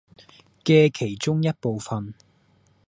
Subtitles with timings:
[0.63, 2.15] 嘅其中一部分